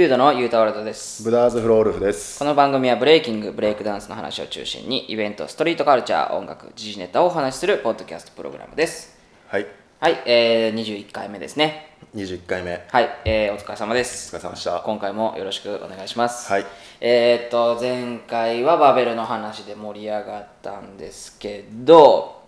[0.00, 1.22] デュードのユータワールドです。
[1.22, 2.38] ブダーズフロールフです。
[2.38, 9.20] この番組はブレイキングブレイクダンスの話を中心にイベントストリートカルチャー音楽時事ネタをお話しするポッドキャストプログラムです。
[9.48, 9.66] はい。
[9.98, 11.98] はい、えー、21回目ですね。
[12.16, 14.80] 21回目はい、えー、お疲れ様でおす疲れ様でした。
[14.80, 16.50] 今回もよろしくお願いします。
[16.50, 16.64] はい。
[17.02, 22.42] えー、っと前回はバベルの話で盛り上がったんですけど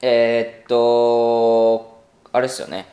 [0.00, 2.86] えー、っとあれですよね。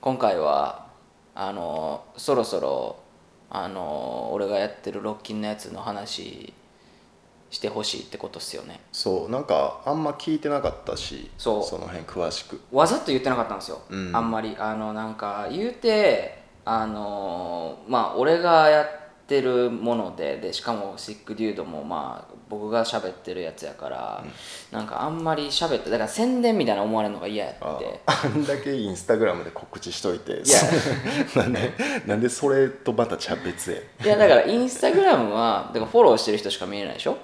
[0.00, 0.88] 今回は
[1.36, 3.03] あのそろそろ
[3.56, 6.52] あの俺がやってるロッキンのやつの話
[7.50, 8.80] してほしいってことっすよね。
[8.90, 11.78] そうなんかあんま聞いてなかったしそう。
[11.78, 12.60] の辺詳しく。
[12.72, 14.16] わざと言ってなかったんですよ、うん。
[14.16, 14.56] あんまり。
[14.58, 19.03] あのなんか言うてあのまあ俺がやって
[19.40, 24.24] るものででしかもシックデュードもまあ僕が喋ってるやつやから、
[24.70, 28.00] なんかあんまり喋ってだから宣伝みたいな思われるのが嫌やあって。
[28.04, 30.32] あんだけインスタグラムで告知しといて。
[30.32, 30.42] いや。
[31.36, 31.72] なんで
[32.06, 37.16] なんでそれとまた茶別へいやだからインスタグラムはだからフォローしてる人しか見えないでしょ、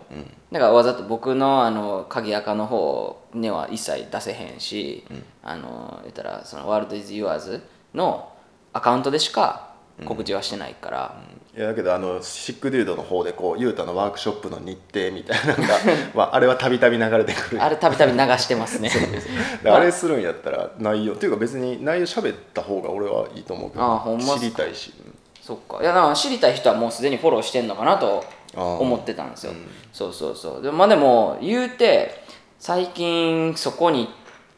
[0.50, 5.04] だからわざと僕のあの鍵垢の方には一切出せへんし、
[5.42, 7.60] あの言ったらその「World is Yours」
[7.94, 8.32] の
[8.72, 11.20] アカウントでしか告知はしてないから、
[11.56, 15.78] いやだけどあのシックデュードの方でこうユータのワークショップの日程みたいなのが、
[16.14, 17.62] まあ、あれはたびたび流れてくる。
[17.62, 18.90] あれたびたび流してますね。
[19.62, 19.80] で あ。
[19.80, 24.94] れするんやったら内容っていうか別に内容喋った方が俺はいいと思うけどあほんま知りたいし。
[25.42, 25.82] そっか。
[25.82, 29.52] いやだから知りたい人はもうすでにフォローしてんのかなと思ってたんですよ、
[29.92, 30.62] そうそうそう。
[30.62, 32.22] でまあでも言うて
[32.60, 34.08] 最近そこに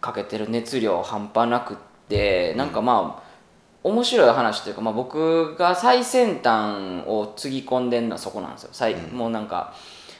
[0.02, 1.77] かけてる熱量半端なくっ
[2.08, 3.21] てなんかまあ、
[3.84, 9.74] 面白い話というか、まあ、僕が最先端をつぎ込んでるのはそこなんですよ、最もうなんか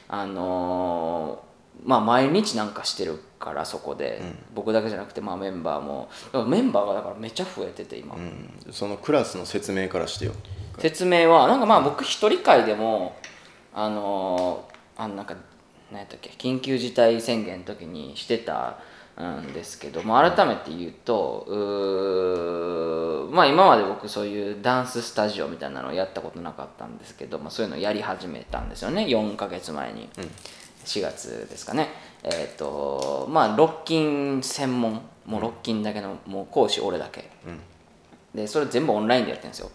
[0.07, 1.53] あのー
[1.85, 4.21] まあ毎日なんかしてるからそこで、
[4.53, 6.07] 僕だけじゃなくてまあメンバーも
[6.47, 8.49] メンバーがだからめっちゃ増えてて今、うん。
[8.71, 10.33] そのクラスの説明からしてよ。
[10.77, 13.15] 説明はなんかまあ僕一人会でも
[13.73, 15.35] あのーあのなんか
[15.91, 18.77] 何やったっけ緊急事態宣言の時にしてた
[19.21, 29.05] んですけども改めて言うとうーまあ今まで僕そういうダンススタジオみたいなのをやったことなかったんですけど、まあ、そういうのをやり始めたんですよね。
[29.05, 30.09] 4ヶ月前に、
[30.85, 31.89] 4月ですかね。
[32.23, 35.01] えっ、とまあロッキン専門。
[35.25, 37.29] もうロッキンだけのもう講師俺だけ、
[38.35, 39.71] でそれ全部オンラインでやってるんですよ、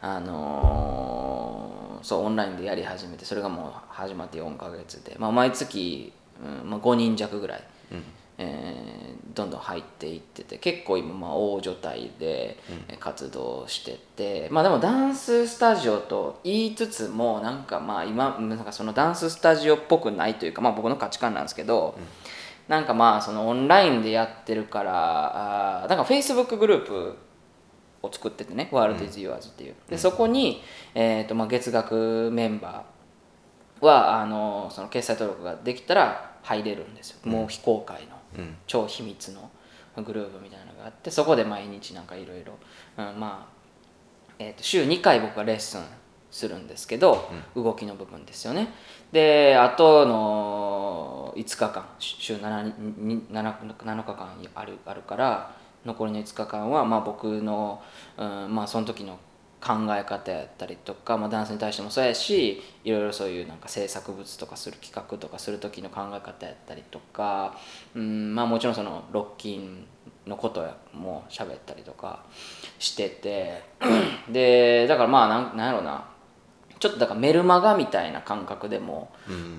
[0.00, 6.12] あのーそうオンラインでやり始めてそれがもう始まって4ヶ月で、まあ、毎月、
[6.42, 7.62] うんまあ、5人弱ぐらい、
[8.40, 12.58] えーどんどん入っていってて結構今まあ大所帯で
[12.88, 21.96] えー活動してて、まあでもダンススタジオと言いつつもなんかまあ今なんかそのダンススタジオっぽくないというか、まあ、僕の価値観なんですけど、
[22.66, 27.16] なんかまあそのオンラインでやってるからあーなんかフェイスブックグループ
[28.02, 29.74] を作っててね「ワールド・イズ・ユアーズ」っていう。
[29.88, 30.62] でそこに、
[30.94, 38.19] えーとまあ、月額メンバーはあのその決済登録ができたら入れるんですよ、もう非公開の、
[38.66, 39.50] 超秘密の
[40.02, 42.54] グループみたいなのがあってそこで毎日なんかいろいろ
[42.96, 43.52] まあ、
[44.38, 45.82] えー、と週2回僕がレッスン
[46.30, 48.68] するんですけど、動きの部分ですよね。
[49.10, 57.82] であとの5日間週 7, に 7, 7日間あるあるから残りの5日間はまあ僕の、
[58.16, 59.18] うん、まあその時の
[59.60, 67.58] 考え方やったりとか、まあ、ダンスに対してもそうやしいろいろそういうなんか制作物とかする企画とかする時の考え方やったりとか、
[67.94, 69.86] うんまあ、もちろんそのロッキン
[70.26, 72.24] のことも喋ったりとか
[72.78, 73.62] してて
[74.30, 76.06] でだからまあなんなんやろうな
[76.78, 79.58] ちょっとだからメルマガみたいな感覚でも、うん、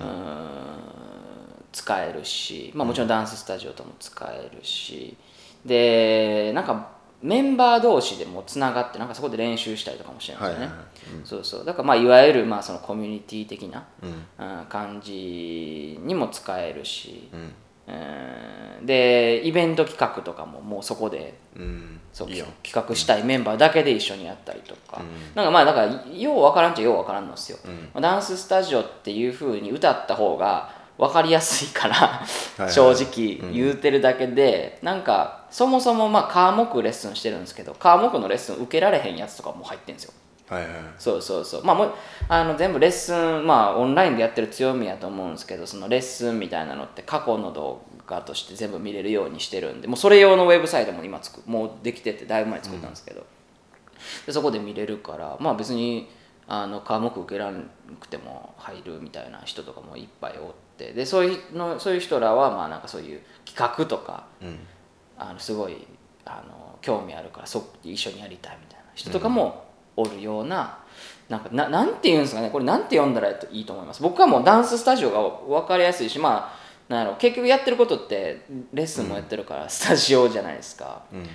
[1.72, 5.16] 使えるし、まあ、もちろんダンススタジオとも使えるし
[5.64, 10.88] でなんかメンバー同士でもつながってなんかそこで練習したりとかもしてるんですよね、はいはいはい。
[11.24, 11.66] そうそう。
[11.66, 14.10] だからまあいわゆるまあそのコミュニティ的な、うん。
[14.10, 17.54] うん感じにも使えるし、うん。
[17.88, 18.86] うん。
[18.86, 22.00] でイベント企画とかももうそこでうん。
[22.14, 25.02] そう企画したいメンバーだけで一緒にやったりとか、
[25.34, 27.58] なんかまあだからようわからんっちゃようわからんのですよ、
[27.94, 40.14] まあダンススタジオっていうふうに歌った方が分かりやすいから正直言うてるだけで、なんかそもそもまあ科目レッスンしてるんですけど科目のレッスン受けられへんやつとかも入ってるんですよ。
[40.50, 40.72] はいはい。
[41.00, 41.64] そうそうそう。
[41.64, 41.94] まあもう
[42.28, 53.26] あの全部レッスンまあオンラインでやってる強みやと思うんですけどそのレッスンみたいなのって過去の動画として全部見れるようにしてるんでもうそれ用のウェブサイトも今つくもうできててだいぶ前に作ったんですけど、
[54.26, 56.10] でそこで見れるからまあ別に
[56.48, 57.62] あの科目受けらな
[58.00, 64.60] くても入るみたいな人とかもいっぱいおってでそういうのそういう人らはまあなんかそういう企画とかうん。
[65.24, 65.86] あのすごい
[66.26, 70.80] あの興味あるからそ一緒にやりたいみたいな人とかもおるような
[71.30, 74.02] なんかななんて言うんですかねこれなんて読んだらいいと思います？
[74.02, 75.22] 僕はもうダンススタジオが
[75.60, 76.52] 分かりやすいしま
[76.90, 81.28] あなんやろ結局やってることってレッスンもやってるからスタジオじゃないですか、うん。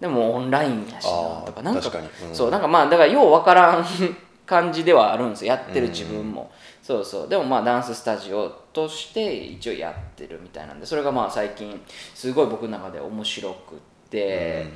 [0.00, 2.34] でもオンラインやしなとかなんかうん。
[2.34, 3.84] そうなんかまあだからようわからん
[4.48, 5.54] 感じではあるんですよ。
[5.54, 6.50] やってる自分も、
[6.82, 7.28] そうそう。
[7.28, 10.86] でもまあダンススタジオとして一応やってるみたいなんで。
[10.86, 11.80] それがまあ最近
[12.14, 13.78] すごい僕の中で面白くっ
[14.10, 14.66] て、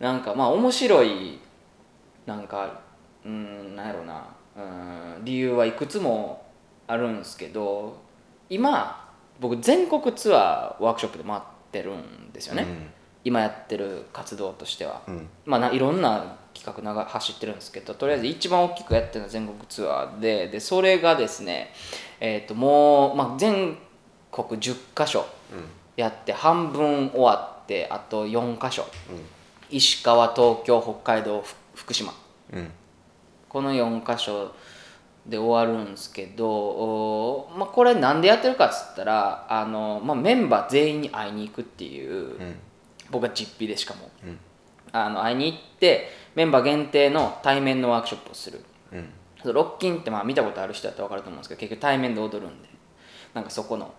[0.00, 1.38] なんかまあ面白い
[2.26, 2.80] なんか
[3.24, 4.24] うんなんやろうな。
[4.56, 6.44] うん理由はいくつも
[6.88, 7.96] あるんですけど
[8.50, 9.08] 今
[9.38, 11.40] 僕全国ツアーワークショップで回っ
[11.70, 12.66] てるんですよね、
[13.22, 15.28] 今やってる活動としては、うん。
[15.46, 21.72] まあないろんな企画なが走ってるんですけどとりあえず一番大きくやってるのは全国ツアーででそれがですね、
[22.20, 23.76] えー、ともう、まあ、全
[24.30, 25.26] 国10カ所
[25.96, 28.86] やって半分終わってあと4カ所。
[29.70, 32.14] 石川東京北海道ふ福島。
[32.52, 32.58] うん。
[32.58, 32.70] うん
[33.48, 34.54] この4箇所
[35.26, 42.56] で終わるんですけど、おまあ、これなんでやってるかっつったらあの、まあ、メンバー全員に会いに行くっていう、うん。
[43.10, 44.10] 僕は実費でしかも。
[44.24, 44.38] うん。
[44.92, 46.08] あの会いに行って
[46.38, 48.64] メンバー限定の対面のワークショップをする。
[48.92, 49.52] うん。
[49.52, 52.68] ロッキンってまあ見たことある人だったら分かると思うんですけど結局対面で踊るんで。
[53.34, 53.92] なんかそこの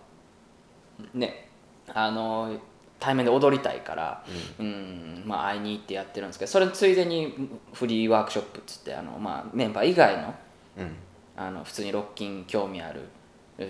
[1.12, 1.50] ね
[1.92, 2.58] あの
[2.98, 4.24] 対面で踊りたいから、
[4.58, 10.34] うんまあ、会いに行ってやってるんですけどそれついでにフリーワークショップっつってあの、まあ、メンバー以外の
[10.78, 10.96] うん。
[11.36, 13.02] あの普通にロッキン興味ある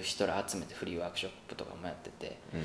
[0.02, 2.38] 人ら集めてフリーワークショップとかもやってて。
[2.55, 2.62] うん。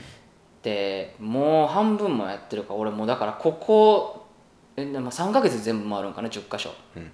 [0.62, 4.25] でもう半分もやってるから俺もうだからここ
[4.78, 6.74] え、まあ、3ヶ月で全部回るんかな10箇所。
[6.96, 7.12] うん。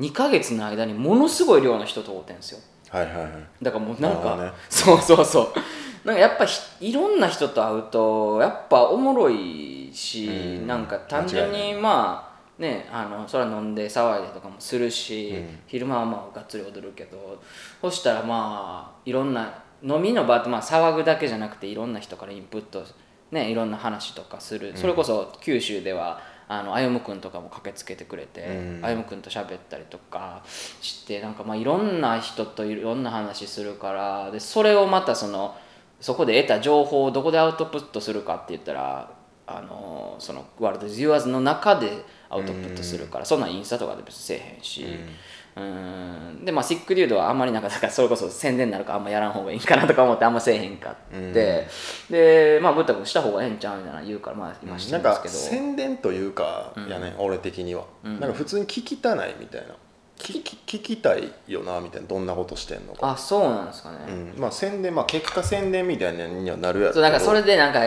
[0.00, 2.60] 2ヶ月の間にものすごい量の人通ってんですよ。
[2.90, 3.30] はいはいはい。
[3.62, 4.52] だからもうなんか、ね。
[4.68, 6.06] そうそうそう。
[6.06, 10.30] なんかやっぱひいろんな人と会うとやっぱおもろいし、う
[10.62, 10.66] ん。
[10.66, 15.58] なんか単純にまあねあのそれは飲んで騒いでとかもするし、うん。
[15.66, 17.42] 昼間はまあがっつり踊るけど
[17.80, 22.84] そしたらまあいろんな飲みの場ってまあ騒ぐだけじゃなくていろんな人からインプット
[23.30, 26.20] ねいろんな話とかする、それこそ九州では
[26.58, 30.42] あの歩夢君とかも駆けつけてくれて、うん歩夢君と喋ったりとか
[30.80, 35.56] してなんかまあいろんな人といろんな話するからでそれをまたその
[36.00, 39.10] そこで得た情報をどこでアウトプットするかって言ったら
[39.46, 44.84] あのそのワールド・ズ・ユアーズの中でアウトプットするから、そんなんインスタとかで別にせえへんし。
[44.84, 45.08] うん
[45.54, 51.68] でまあシックデュードはあんまりなんかだからそれこそ宣伝になるからあんまやらん方がいいかなとか思ってあんませえへんかって、
[52.10, 59.74] でまあブッダ君した方がええんちゃうみたいな言うからまあ今してるんですけど、宣伝というかやね、俺的には、なんか普通に聞きたないみたいな。
[60.16, 60.96] 聞き聞き。
[60.98, 62.06] たいよなみたいな。
[62.06, 67.80] どんなことしてんのか、あそうなんですかね、うん、まあ宣伝まあ結果宣伝みたいなのにはなるやろそうなんかそれでなんか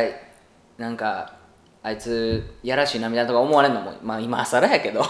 [0.77, 1.34] なんか
[1.85, 5.01] あいつやらしいなみたいなとか思われるのもまあ今更やけど。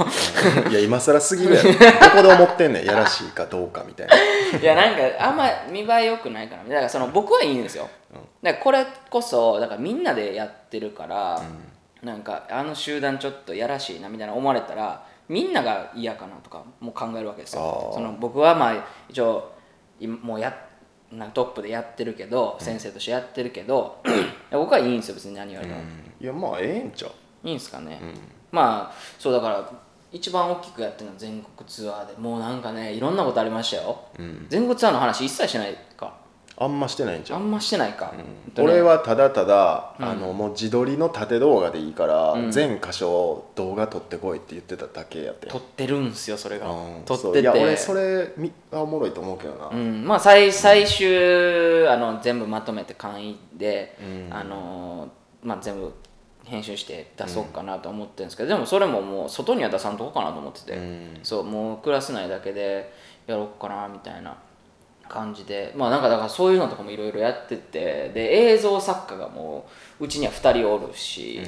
[0.69, 1.71] いや今更すぎるやろ。
[1.71, 1.77] ど
[2.21, 4.13] こで思ってんねんやらしいかどうかみたいな。
[4.59, 6.63] いやなんかあんま見栄え良くないから。
[6.65, 7.87] だからその僕はいいんですよ。
[8.43, 11.41] だからこれこそだからみんなでやってるから、
[12.03, 17.91] なんかあの集団ちょっとやらしいなみたいな思われたらみんなが嫌かなとかも考えるわけですよ。
[17.93, 19.49] その僕はまあ一応
[19.97, 20.53] 今もうや
[21.11, 24.01] なんかトップでやってるけど、先生としてやってるけど
[24.51, 25.75] 僕はいいんですよ別に何よりも、
[26.19, 27.47] いやまあええんちゃう。
[27.47, 27.99] いいんすかね、
[28.51, 29.69] まあそうだから
[30.11, 33.99] 一番大きくやってるのは全国ツアーでもうなんかねいろんなことありましたよ、
[34.49, 36.13] 全国ツアーの話一切してないか
[36.57, 37.39] あんましてないんちゃう？
[37.41, 38.13] んあましてないか、
[38.55, 38.65] ほん。
[38.65, 47.03] 俺はただただ、あのもう自撮りの縦動画でいいから、全箇所動画撮ってこいって言ってただけやって撮ってるんすよそれが、うん。
[47.05, 47.41] 撮ってて。
[47.41, 54.33] いや俺それみあおもろいと思うけどな、うん、まあ最最終あの全部まとめて簡易で、うん。
[54.33, 55.09] あの
[55.43, 55.93] まあ、全部
[56.45, 61.19] 編集して出そうかなと思ってるんですけど、でもそれももう外には出さんとこかなと思ってて、うん。
[61.21, 62.93] そうもうクラス内だけで
[63.27, 64.37] やろうかなみたいな
[65.09, 69.67] 感じでまあなんかだからそういうのとかもいろいろやっててで映像作家がも
[69.99, 71.41] ううちには2人おるし、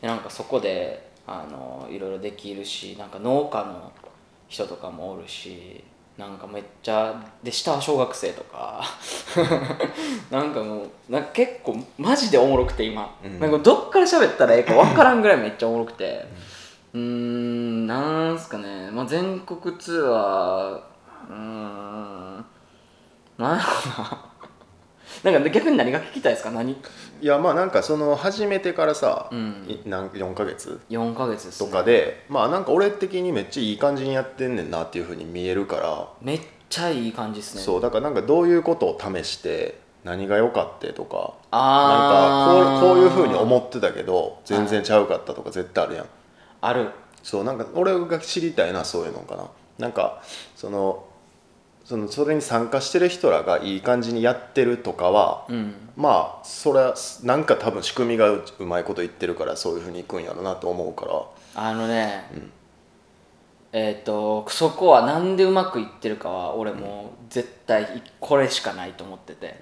[0.00, 3.92] でなんかそこであのいろいろできるしなんか農家の
[4.48, 5.84] 人とかもおるし
[6.16, 8.82] なんかめっちゃで下は小学生とか
[10.30, 16.26] なんかもうなんか結構マジでおもろくて今、なんかどっから喋ったらええか分からんぐらいめっちゃおもろくて。
[16.94, 20.80] うーんなんすかね、まあ、全国ツアー
[21.28, 22.44] うーん
[23.38, 23.70] なんやろ
[25.22, 26.50] うななんか逆に何が聞きたいですか？
[26.50, 26.72] 何？
[26.72, 26.76] い
[27.22, 29.64] やまあなんかその始めてからさ、うん。
[29.66, 37.62] いなん4ヶ月？4ヶ月です、とね、かで、まあなんか俺的にめっちゃいい感じにやってんねんなっていうふうに見えるから、めっちゃいい感じですね。
[37.62, 41.34] そうだからなんかどういうことを試して何が良かってとか。
[41.50, 46.06] あなんかこうこういうふうにっ思ってたけど全然ちゃうかったとか絶対あるやん。
[46.60, 46.90] ある。
[47.22, 49.44] そうなんか俺が知りたいのはそういうのかな。
[49.78, 50.22] なんか
[50.54, 51.04] その
[51.88, 55.72] そのそれに参加してる人らがいい感じにやってるとかは、うん。
[55.96, 61.22] まあそれはなんか多分仕組みがううまいこと言ってるからそういうふうにいくんやろなと思うから。
[61.54, 62.30] あのね、
[63.72, 69.58] えっ、とそこはなんでうまくいってるかは俺もう絶対これしかないと思ってて、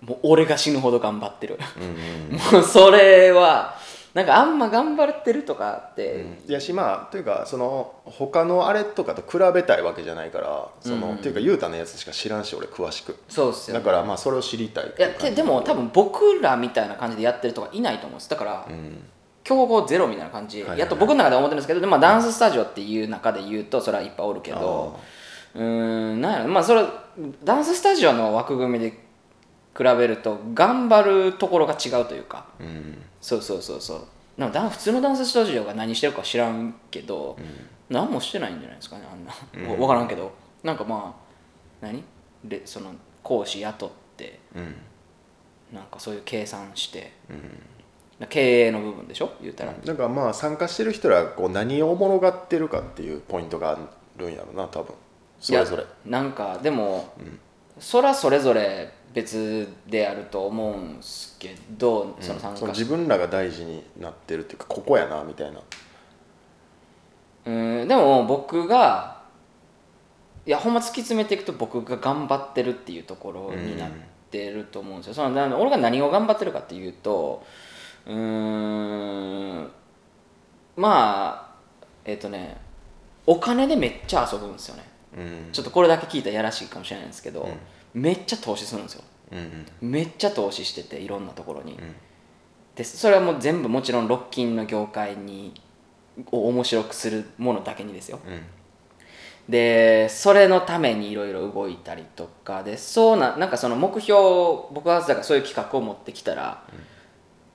[0.00, 1.58] もう俺が死ぬほど頑張ってる、
[2.52, 3.76] もうそれは
[4.14, 13.16] なんかあんま頑張ってるとかって、いやしまあというかその他のあれとかと比べたいわけじゃないからその、っていうか雄太のやつしか知らんし俺詳しく。
[13.28, 18.30] そうっすよ、ね、だからまあそれを知りたいいやででも多分僕らみたいな感じでやってる人がいないと思うんです。
[18.30, 18.68] だから、
[19.42, 24.98] 競合ゼロみたいな感じ、やっと僕の中では思ってるんですけどで、まあ、ダンススタジオっていう中で言うとそれはいっぱいおるけど
[25.54, 26.48] うーんなんやろ。
[26.48, 26.84] まあそれ
[27.42, 29.03] ダンススタジオの枠組みで
[29.76, 32.46] 比べると頑張るところが違うというか、
[33.20, 34.00] そうそうそうそう。
[34.36, 37.36] な普通のダンススタジオが何してるか知らんけど、
[37.88, 40.32] 何もしてないんじゃないですかねあんな、わ分からんけど。
[40.62, 41.14] なんかま
[41.82, 42.02] あ何？
[42.44, 44.74] でその講師雇ってうん。
[45.72, 47.12] なんかそういう計算して、
[48.28, 49.32] 経営の部分でしょ？
[49.42, 53.78] 言ったら、なんかまあ参加してる人らがこう何をおもろがってるかっていうポイントがあ
[54.16, 54.94] るんやろな多分。
[55.40, 55.84] それぞれ。
[56.06, 57.12] なんかでも、
[57.80, 65.60] そらそれぞれ別であると思うんすけど、その参加その自分らが大事になってるっていうかここやなみたいな。
[67.46, 67.50] う
[67.84, 69.22] んでも僕が
[70.46, 73.90] いやほんま突き詰めていくと僕が頑張ってるっていうところになっ
[74.30, 77.44] てると思うんですよ、そのな俺が何を頑張ってるかっていうと
[78.06, 79.70] うーん
[80.76, 81.54] まあ
[82.04, 82.56] えっ、とね
[83.26, 84.82] お金でめっちゃ遊ぶんですよね。
[85.16, 85.52] うん。
[85.52, 87.48] ちょっとこれだけ聞いたらやらしいかもしれないんですけど、
[87.94, 89.04] めっちゃ投資するんですよ。
[89.32, 91.78] うんめっちゃ投資してていろんなところに、
[92.74, 95.54] でそれはもう全部もちろんロッキンの業界に
[96.30, 98.20] を面白くするものだけにですよ。
[98.26, 98.42] うん。
[99.48, 102.62] でそれのためにいろいろ動いたりとか。
[102.62, 104.18] でそうななんかその目標
[104.72, 106.64] 僕はだからそういう企画を持ってきたら、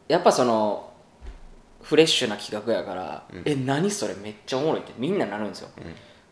[0.07, 0.91] やっぱその
[1.81, 5.69] フレッシュな企画やから「え何それめっちゃおもろい」ってみんななるんですよ、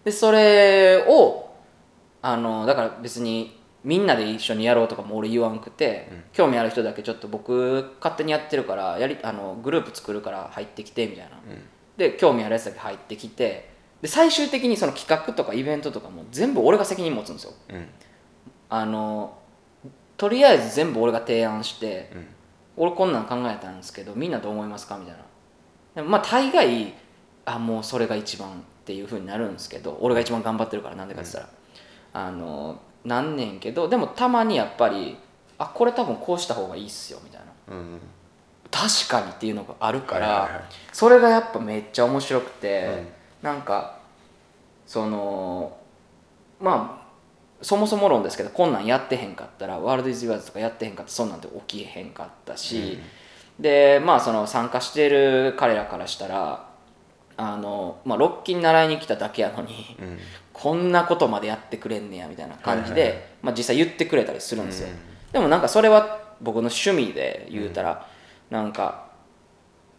[0.04, 1.50] でそれを
[2.22, 11.38] あのだから別にみんなで一緒にやろうとかも俺言わんくて、興味ある人だけちょっと僕勝手にやってるからやりあのグループ作るから入ってきてみたいな、
[11.96, 13.70] で興味あるやつだけ入ってきて
[14.01, 17.53] で最終的にその企画とかイベントとかも全部俺が責任持つんですよ。
[17.70, 17.88] うん。
[18.70, 19.38] あの
[20.17, 22.12] とりあえず全部俺が提案して、
[22.75, 25.22] 俺こんなん考えたんですけどみんなどう思いますかみたいな。
[25.96, 26.94] でもまあ大概
[27.46, 28.53] あもうそれが一番っ
[28.84, 35.18] ていうふうになるんですけど俺が一番頑張ってるからなんでかって言ったら、あのなんねんけどでもたまにやっぱり
[35.58, 37.76] あこれ多分こうした方がいいっすよみたいな。
[37.76, 38.00] うん
[38.70, 40.64] 確かにっていうのがあるから、はいはいはい。
[40.92, 43.06] それがやっぱめっちゃ面白くて、
[43.42, 44.00] なんか
[44.86, 45.78] その
[46.60, 47.08] まあ
[47.62, 53.00] そもそも論ですけどこんなんやってへんかったらワールド・イズ・ユアーズとかやってへんかったらそんなんて起きへんかったし、
[53.58, 56.68] でまあその参加してる彼らからしたら
[57.38, 60.20] あの、まあ、ロッキン習いに来ただけやのに、うん
[60.60, 63.22] こんなことまでやってくれんねやみたいな感じで、はいはい。
[63.44, 65.32] まあ、実際言ってくれたりするんですよ、うん。
[65.32, 68.08] でもなんかそれは僕の趣味で言うたら、
[68.50, 69.08] なんか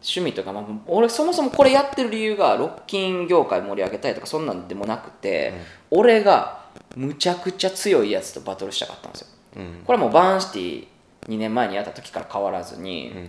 [0.00, 5.55] 趣味とか、まあ、俺そもそもこれやってる理由がロッキン業界盛り上げたいとかそんなんでもなくて、
[5.91, 9.29] 俺がむちゃくちゃ強いやつとバトルしたかったんですよ。
[9.57, 9.83] うん。
[9.85, 10.87] これはもうバーンシティ
[11.29, 13.29] 2年前にやった時から変わらずに、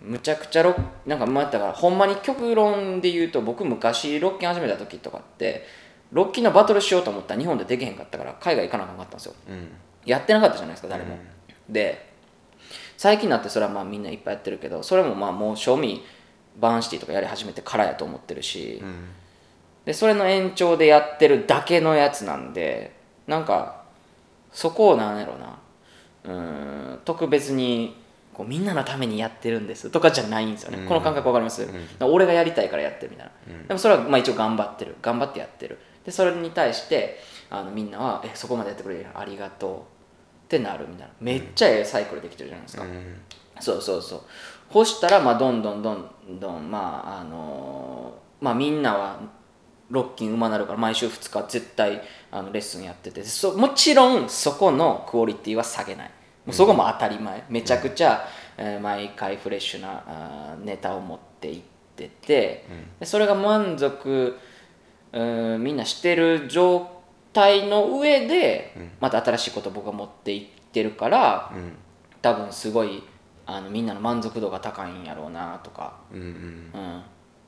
[0.00, 5.64] むちゃくちゃロッなんかまあだからほんまに極論で言うと僕昔ロッキン始めた時とかって
[6.12, 9.34] ロッキンのバトルしようと思ったら日本でできへんかったから海外行かなあかったんですよ。
[9.48, 9.68] うん。
[10.04, 11.18] やってなかったじゃないですか誰も、
[11.68, 12.12] で
[12.96, 16.02] 最近になってそれはまあみんないっぱいやってるけどそれもまあもう賞味
[16.58, 19.08] バーンシティとかやり始めてからやと思ってるし、うん。
[19.84, 22.94] でそれの延長でやってるだけのやつなんで
[23.26, 23.84] なんか
[24.52, 25.58] そこをなんやろうな
[26.24, 27.96] うーん特別に
[28.32, 30.88] こうみんなのためにやってるんですとかじゃないんですよね、うん。
[30.88, 31.66] この感覚わかります、
[32.00, 33.32] 俺がやりたいからやってるみたいな、
[33.68, 34.94] でもそれはまあ一応頑張ってる。
[35.00, 37.18] 頑張ってやってるでそれに対して
[37.50, 39.80] あのみんなは「えそこまでやってくれるありがとう」
[40.46, 41.12] ってなるみたいな。
[41.20, 43.20] めっちゃええサイクルできてるじゃないですか、うん。
[43.60, 44.20] そうそうそう。
[44.68, 46.10] ほしたらまあどんどんどん
[46.40, 49.18] どんまああのーまあみんなは
[49.90, 53.24] ロッキン馬なるから毎週2日絶対あのレッスンやってて。
[53.24, 56.10] そもちろんそこのクオリティは下げない。
[56.44, 57.44] もうそこも当たり前。
[57.48, 61.62] めちゃくちゃ、えー毎回フレッシュなあーネタを持っていっ
[61.96, 62.64] てて、
[63.00, 64.38] でそれが満足
[65.16, 66.88] うんみんなしてる状
[67.32, 71.72] 態の上で、また新しいことを僕が持っていってるから、うん。
[72.22, 73.02] 多分すごい
[73.46, 76.70] あのみんなの満足度が高いんやろうなとか、うんうん。
[76.74, 77.02] うん、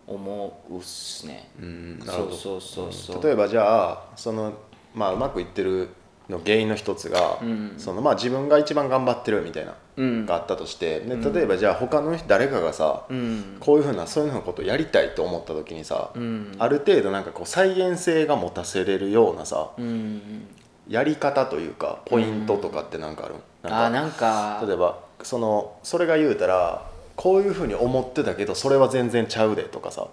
[0.07, 2.37] 思うっすね、うんなるほど。
[2.37, 3.23] そうそうそうそう。
[3.23, 4.53] 例えばじゃあその
[4.95, 5.89] まあうまくいってる
[6.29, 7.75] の原因の一つが、うん。
[7.79, 10.27] そのまあ自分が一番頑張ってるみたいな、うん。
[10.27, 13.57] があったとしてで例えばじゃあ他の人誰かがさ、うん。
[13.61, 16.55] こういうふうなそういうふうなことをやりたいと思った時にさ、うん。
[16.59, 20.47] ある程度なんかこう再現性が持たせれるようなさうん。
[20.89, 24.63] やり方というかポイントとかってなんかある、あなんか。
[24.67, 30.07] 例えばそのそれが言うたらこういうふうに思ってたけどそれは全然ちゃうでとかさ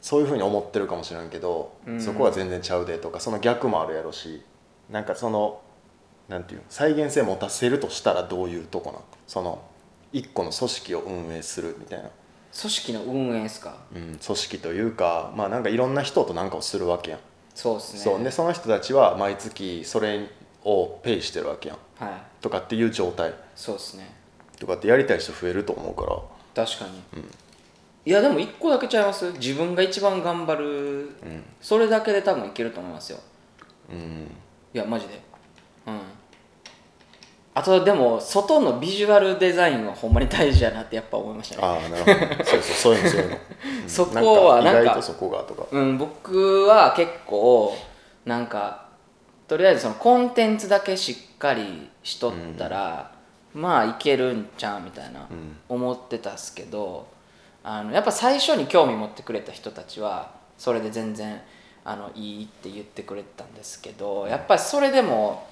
[0.00, 2.00] そういうふうに思ってるかもしれんけど、うん。
[2.00, 4.42] そこは全然ちゃうでとかその逆もあるやろし
[4.90, 5.60] なんかその
[6.28, 9.62] なんていうの再現性持たせるとしたらどういうとこなんその
[10.12, 12.08] 一個の組織を運営するみたいな、
[12.58, 13.76] 組織の運営ですか？
[13.94, 17.20] うん、組織というかまあなんかいろんな人となんかをするわけやん、
[17.54, 18.00] そうですね。
[18.00, 18.22] そう。
[18.22, 20.28] でその人たちは毎月それ
[20.64, 21.78] をペイしてるわけやん。
[22.04, 22.12] はい。
[22.40, 23.34] とかっていう状態。
[23.56, 24.14] そうですね。
[24.58, 26.02] とかってやりたい人増えると思うか
[26.54, 26.64] ら。
[26.64, 27.22] 確かに、
[28.06, 29.32] いやでも一個だけちゃいます？
[29.32, 31.10] 自分が一番頑張る、
[31.60, 33.18] それだけで多分いけると思いますよ。
[33.90, 34.30] うん
[34.74, 35.20] いやマジで。
[35.86, 36.00] うん。
[37.54, 41.62] あとでも外のビジュアルデザインはほんまに大事やなってやっぱ思いましたね。
[41.62, 42.44] ああなるほど。
[42.44, 43.88] そうそうそういうのそういうの、うん。
[43.88, 45.66] そこはなんか意外とそこがとか。
[45.70, 47.76] うん僕は結構
[48.24, 48.84] なんか
[49.46, 53.12] とりあえずそのコンテンツだけしっかりしとったら、
[53.52, 55.28] まあいけるんちゃうみたいな
[55.68, 57.06] 思ってたっすけど
[57.62, 61.40] あのやっぱ最初に興味持ってくれた人たちはそれで全然
[61.84, 65.46] あのいいって言ってくれたんですけどやっぱりそれでも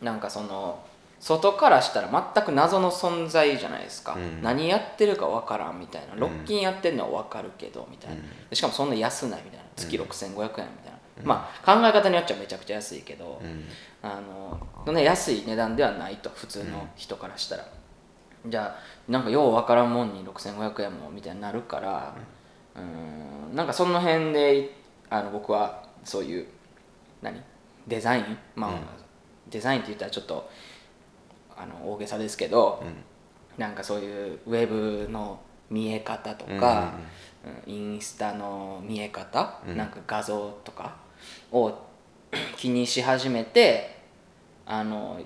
[0.00, 0.82] なんかその
[1.24, 4.42] 外からしたら全く謎の存在じゃないですか、うん。
[4.42, 6.14] 何やってるか分からんみたいな。
[6.16, 8.16] ロッキンやってるのは分かるけどみたいな、
[8.50, 9.64] でしかもそんな安ないみたいな。
[9.74, 10.68] 月6500円みたいな、
[11.22, 13.64] まあ考え方によっちゃめちゃくちゃ安いけど、うん。
[14.02, 17.66] あのそんな安い値段ではないと普通の人からしたら、
[18.44, 22.14] じゃあなんかよう分からんもんに6500円もみたいになるから
[22.76, 22.80] う
[23.52, 23.56] ん。
[23.56, 24.76] なんかその辺で
[25.08, 26.46] あの僕はそういう
[27.22, 27.40] 何？
[27.86, 28.38] デザイン？
[28.54, 28.70] まあ、
[29.50, 30.50] デザインって言ったらちょっと
[31.56, 32.82] あの大げさですけど、
[33.58, 35.40] なんかそういうウェブの
[35.70, 37.04] 見え方とか、うん
[37.66, 40.96] インスタの見え方、なんか画像とか
[41.52, 41.74] を
[42.56, 43.98] 気にし始めて
[44.64, 45.20] あの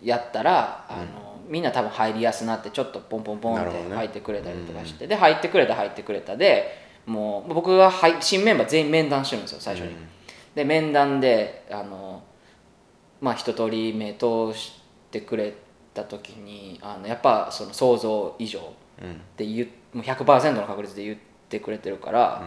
[0.00, 9.96] やったらあの、みんな多分入りやすなってちょっとポンポンポンって入ってくれたりとかして、で入ってくれた入ってくれたでもう僕は入新メンバー全員面談してるんですよ最初に。
[10.54, 12.22] で面談であの
[13.20, 15.54] まあ一通り目通してくれ
[15.94, 18.62] た時にあのやっぱその想像以上っ
[19.36, 22.42] て言うもう100%の確率で言ってくれてるから、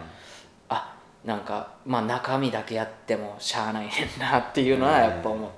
[0.69, 5.49] あなんかまあ中身だけやってもしゃあないねんなっていうのはやっぱ思っ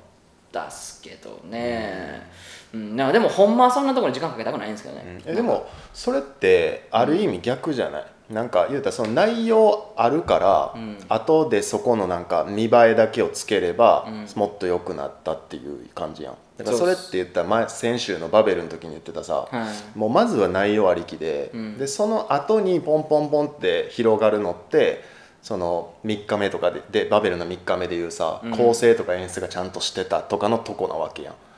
[0.51, 2.27] たっすけどね、
[2.73, 2.95] うん。
[2.95, 10.75] なんかでもほんまはそんなところに時間かけたくないんですけどね、えでもそれってある意味逆じゃない、なんか言うたらその内容あるから、
[11.09, 16.33] 後でそこのなんか見栄えだけをつければ、もっと良くなったっていう感じやん。
[16.57, 19.97] だからそれって言ったら前先週のバベルの時に言ってたさ、はい。
[19.97, 25.03] もうまずは内容ありきで、でその後にポンポンポンって広がるのって
[25.41, 31.48] その3日目とかででバベルの3日目でいうさ、構成とか演出がちゃんとしてたとかのとこなわけやんうんうんうんうん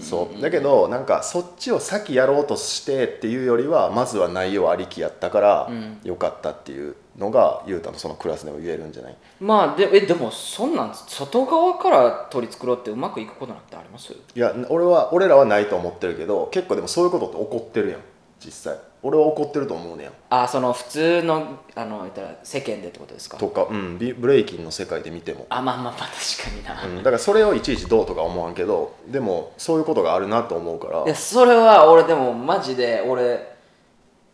[0.00, 0.40] そう。
[0.40, 5.70] だけどなんかそっちを先やろうとしてっていうよりはまずは内容ありきやったから
[6.04, 9.16] よかったっていうのが雄太のそのクラスでも言えるんじゃない？
[9.40, 14.12] まあでえでもそんなん外側から取り繕ってうまくいくことなんてあります？
[14.12, 18.00] いや俺は俺らはないと思ってるけど結構でもそういうことって起こってるやん
[18.44, 18.78] 実際。
[19.02, 20.10] 俺は起こってると思うねや。
[20.10, 23.36] んあその普通のあの言ったら世間でってことですか？
[23.38, 31.04] とか、うん、ビブレイキンの世界で見ても、あまあまあまあ確かにな、うん、だからそれをいちいちどうとか思わんけどでもそういうことがあるなと思うから。
[31.04, 33.56] いやそれは俺でもマジで俺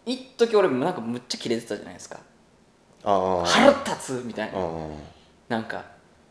[0.06, 2.18] 一時俺なんかむっちゃキレてたじゃないですか。
[3.04, 4.68] あ腹立つみたいな、あ
[5.48, 5.84] なんか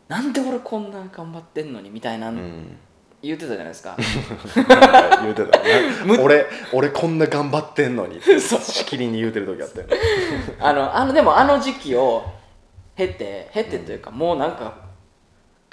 [0.08, 2.76] なんで俺こんな頑張ってんのにみたいな、うんうん
[3.22, 3.96] 言ってたじゃないですか。
[5.22, 5.58] 言うてた。
[6.06, 8.18] な俺俺こんな頑張ってんのに。
[8.20, 9.96] ってしきりに言うてる時あったよね
[10.58, 12.24] あのあのでもあの時期を
[12.96, 14.92] 経て経てというか、もうなんか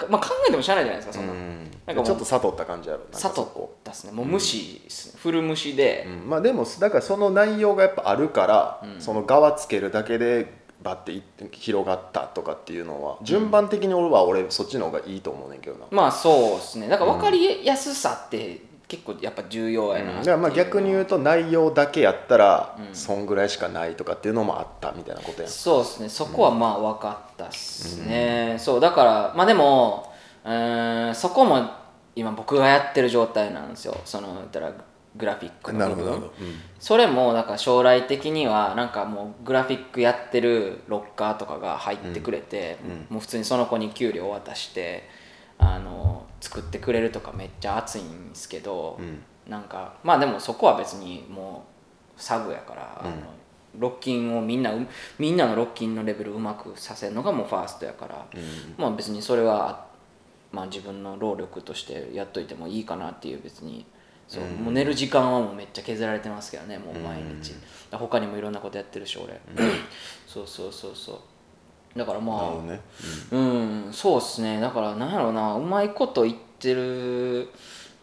[0.00, 1.70] かまあ考えてもしゃあないじゃないですかそんな、うん。
[1.86, 3.04] なんかちょっと悟った感じあるな。
[3.06, 4.12] んかそ悟こったっすね。
[4.12, 6.30] もう無視っすね、フル無視で、うん。
[6.30, 16.88] まあでもだからその内容がやっぱあるから、その側つけるだけでバッていって広がったとかっていうのは順番的に俺は俺そっちの方がいいと思うねんけどな、まあそうですね。
[16.88, 25.50] だから分かりやすさって結構やっぱ重要やなだからまあ逆に言うと内容だけやったら、そんぐらいしかないとかっていうのもあったみたいなことやん。
[25.50, 26.08] そうですね。
[26.08, 30.12] そこはまあ分かったっすね、そうだからまあでも
[30.44, 31.70] うーんそこも
[32.16, 33.96] 今僕がやってる状態なんですよ。
[34.04, 34.72] その言ったら
[35.16, 36.12] グラフィックの部分。
[36.12, 36.30] うん。
[36.78, 45.08] それもだから将来的にはなんかもうグラフィックやってるロッカーとかが入ってくれて、もう普通にその子に給料を渡して
[45.58, 48.98] あの作ってくれるとかめっちゃ熱いんですけど、
[49.48, 51.64] なんかまあでもそこは別にも
[52.16, 53.12] うサブやから、あの
[53.78, 54.86] ロッキンをみんなう
[55.18, 58.26] みんなのロッキンのレベルうまくさせるのがもうファーストやから、
[58.78, 59.86] まあ別にそれは、
[60.52, 63.86] まあ、自分の労力としてやっといてもいいかなっていう別に
[64.30, 67.52] そう、もう寝る時間はもうめっちゃ削られてますけどねもう毎日、
[67.90, 69.40] 他にもいろんなことやってるし俺、
[70.26, 71.18] そうそうそうそう。
[71.98, 72.80] だからまあなるほどね。
[73.32, 73.38] う
[73.88, 73.92] ん。
[73.92, 74.60] そうっすね。
[74.60, 77.48] だからなんやろうなうまいこと言ってる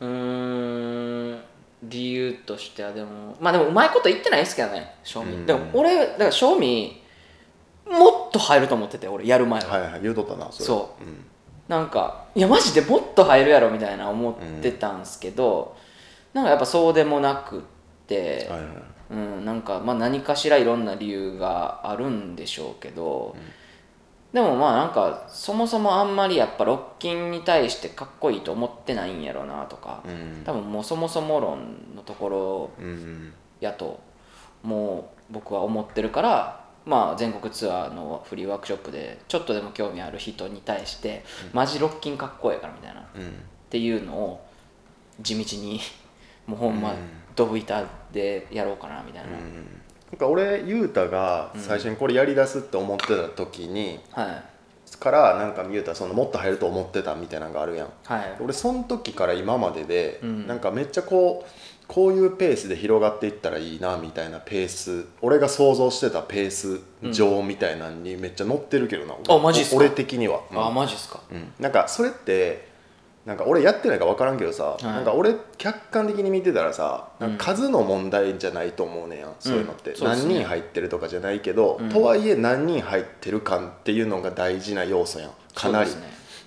[0.01, 1.39] うーん
[1.83, 5.45] 理由としてはでもまあでもうまいこと言ってないですけどね正味、うん。
[5.45, 7.01] だから俺だから正味
[7.89, 10.65] もっと入ると思ってて俺やる前は、はいはい言うとったなそれ。
[10.65, 11.03] そう。
[11.05, 11.25] うん。
[11.69, 15.77] なんかいやマジでもっと入るやろみたいな思ってたんすけど、
[16.33, 17.61] なんかやっぱそうでもなくっ
[18.07, 18.71] て、はいはい。
[19.09, 23.35] うん、なんかまあ何かしらいろんな理由があるんでしょうけど、
[24.33, 30.43] でもまあなんかそもそもあんまりやっぱロッキンに対してかっこいいと思ってないんやろなとか、うん。
[30.43, 33.33] 多分もうそもそも論のところうん。
[33.61, 33.99] やと
[34.61, 43.33] もう僕は思ってるからまあ全国ツアーのフリーワークショップでちょっとでも興味ある人に対してマジロッキンかっこええからみたいなっうん。
[43.69, 44.45] ていうのを
[45.21, 45.79] 地道に
[46.47, 46.97] もうほんまうん
[47.35, 54.43] ドブ板でやろうかなみたいな、なんか俺雄太が最初にこれやりだすって思ってた時に、はい。
[54.99, 57.89] からなんか雄太そのもっと入ると思ってたみたいなのがあるやん。
[58.05, 58.37] はい。
[58.41, 60.47] 俺その時から今までで、うん。
[60.47, 61.51] なんかめっちゃこう
[61.87, 66.79] こういうペースで広がっていったらいいなみたいなペース俺が想像してたペース
[67.11, 69.77] 上みたいなのにめっちゃ乗ってるけどな、あマジっすか？
[69.77, 70.65] 俺的には、うん。
[70.65, 71.21] あマジっすか？
[71.31, 71.53] うん。
[71.59, 72.67] なんかそれって
[73.27, 74.83] なんか俺やってないか分からんけどさ、い。
[74.85, 79.97] なんか俺客観的に見てたらさなんか数の問題じゃないと思うねやん、そういうのって、ね。
[80.01, 81.89] 何人入ってるとかじゃないけど、うん。
[81.89, 85.31] とはいえ何人入ってるかっていうのが大事な要素やん。
[85.53, 85.97] かなり、ね。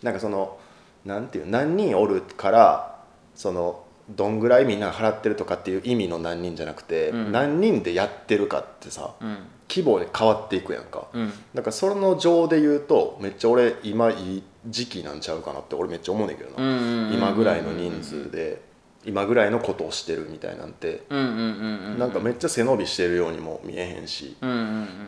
[0.03, 0.57] なんかその
[1.05, 2.99] なんていう何人おるから
[3.35, 3.85] その
[4.16, 7.33] どんぐらいみんなが払ってるとかっていう意味の何人じゃなくて、うん。
[7.33, 9.38] 何人でやってるかってさうん。
[9.68, 11.33] 規模で変わっていくやんか、うん。
[11.55, 18.61] だからその上で言うとめっちゃ俺今いい時期なんちゃうかなって俺めっちゃ思うねんけどな、今ぐらいの人数で
[19.05, 24.37] 今ぐらいのことをしてるみたいなんて、なんかめっちゃ背伸びしてるようにも見えへんし、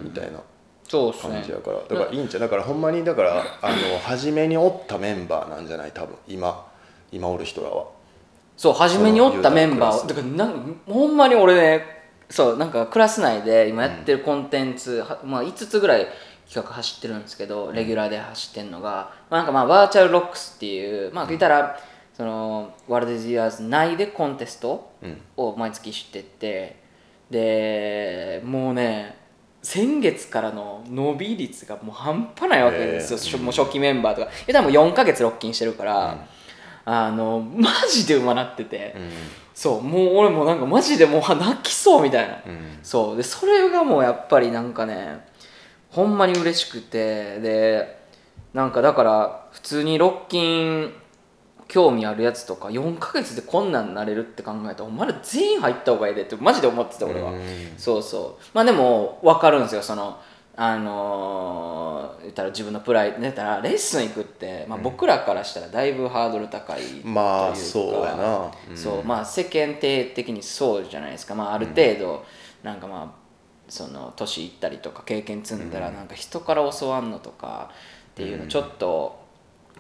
[0.01, 0.41] みたいな
[0.89, 1.35] そうっすね。
[1.35, 2.41] 感じやから、だからいいんちゃう。
[2.41, 5.93] だからほんまにだからあの初めにおったメンバーなんじゃない？
[5.93, 6.15] 多分。
[6.29, 6.71] 今
[7.11, 7.87] 今おる人らは
[8.63, 11.85] そう初めにおったメンバーだからなんほんまに俺ね
[12.31, 16.07] そうなんかクラス内で今やってるコンテンツ、はまあ、5つぐらい
[16.49, 21.77] 企画走ってるんですけどレギュラーで走ってるのが、まあ、なんかまあバーチャルロックスっていうまあ言ったら
[22.17, 25.21] そのワールドディアーズ内でコンテストうん。
[25.37, 26.77] を毎月してって
[27.33, 29.17] でもうね
[29.61, 34.29] 先月からの伸び率がもう半端ないわけですよ、ええしょもう初期メンバーとか。
[34.29, 36.27] いや多分4ヶ月ロッキンしてるから、
[36.85, 38.95] あのマジでうまなってて、
[39.55, 42.79] そうもう俺もなんかマジでもうは泣きそうみたいな、うん。
[42.83, 43.17] そう。
[43.17, 45.27] でそれがもうやっぱりなんかね
[45.91, 47.41] ほんまに嬉しくて。
[47.41, 48.03] で
[48.53, 50.93] なんかだから普通にロッキン
[51.69, 57.41] 興味あるやつとか4ヶ月でこんなんなれるって考えたらお前ら全員入った方がいいでってマジで思ってた俺は、うん。
[57.79, 58.45] そうそう。
[58.53, 60.21] まあでも分かるんですよその
[60.55, 68.51] あのー言ったら自分のプライド言ったらレッスン行くって、まあ、僕らからしたらだいぶハードル高いというか、まあそうやな。
[68.71, 68.77] うん。
[68.77, 72.25] そうまあ世間体的にそうじゃないですか、まあ、ある程度
[72.63, 73.23] なんかまあ
[73.69, 77.71] その年いったりとか経験積んだらなんか人から教わんのとか
[78.11, 79.21] っていうのちょっと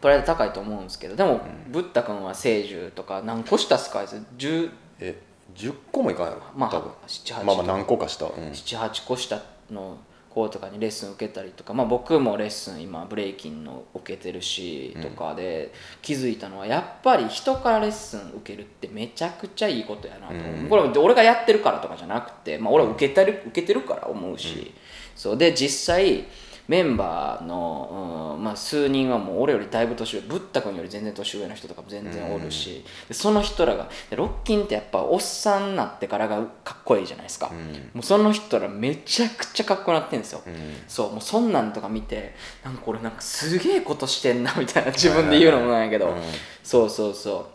[0.01, 4.01] プライド高いと思うんですけどでもブッダ君は聖樹とか何個したっすか？
[4.01, 5.21] あいつ10え
[5.55, 6.91] 10個もいかんやろまあ多分。
[7.07, 8.33] 78まあまあ何個かした、うん。
[8.33, 9.99] 78個下の
[10.33, 20.69] 子とかにレッスン受けたりとか、まあ、僕もレッスン今ブレイキンの受けてるしとかで気づいたのはやっぱり人からレッスン受けるってめちゃくちゃいいことやなと思う、うん。
[20.69, 24.73] これ俺がやってるからとかじゃなくて、まあ、俺は受けてる受けてるから思うし、
[25.15, 25.37] そう。
[25.37, 26.25] で実際
[26.69, 37.51] メンバーの、うんまあ、数人はもう俺よりだいぶ年上ブッダ君より全然年上の人とかも全然おるし、でその人らがでロッキンってやっぱおっさんになってからがかっこいいじゃないですか、
[37.93, 40.43] もうその人らめちゃくちゃかっこなってんですよ、
[40.89, 46.15] そうもうそんなんとか見てなんか俺なんかすげえことしてんなみたいな自分で言うのもなんやけど、
[46.63, 47.52] そうそうそう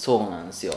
[0.00, 0.72] そうなんですよ、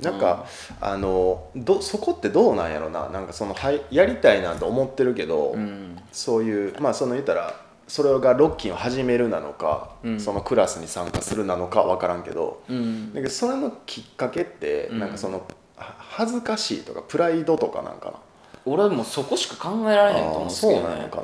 [0.00, 0.46] なんか、
[0.80, 3.08] あのどそこってどうなんやろな。
[3.08, 5.98] なんかそのはいやりたいなと思ってるけど、うん。
[6.12, 10.20] そういうまあその言ったらそれがロッキンを始めるなのか、うん。
[10.20, 13.12] そのクラスに参加するなのか分からんけど、うん。
[13.12, 14.98] だけどそれのきっかけって、うん。
[15.00, 18.14] なんかそのは恥ずかしいとかプライドとかなんかな？
[18.66, 20.82] 俺はもうそこしか考えられへんと思うんですけどね。
[20.82, 21.22] なんやか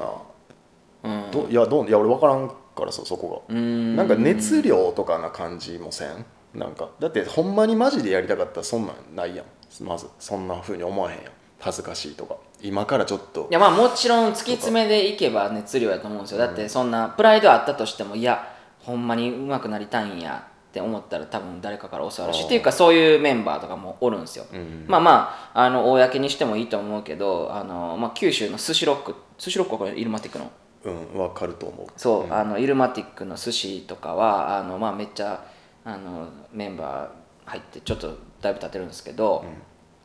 [1.04, 1.30] な、うん。
[1.30, 3.54] どいやどういや俺分からんからさそこが。
[3.54, 6.26] なんか熱量とかな感じもせん？
[6.58, 9.46] なんかだってほんまにマジでやりたかったらそんなんないやん。
[9.84, 11.32] まずそんな風に思わへんやん。
[11.60, 12.36] 恥ずかしいとか。
[12.62, 16.38] 今からちょっといやまあもちろん突き詰めでいけば熱量やと思うんですよ。
[16.38, 24.84] だってそんなプライドあったとしてもいやほんまに上手くなりたいんやって思ったら多分誰かから教わるしっていうかそういうメンバーとかもおるんですよ、ん。
[24.86, 30.50] まあまああの公にしてもいいと思うけどあの、まあ、九州の寿司ロック寿司ロックはこれイルマティックの？
[30.84, 31.86] うん分かると思う。
[31.96, 35.44] そう、あのイルマティックの寿司とかはあの、まあ、めっちゃ
[35.86, 39.44] あのメンバー入ってちょっとだいぶ経ってるんですけど、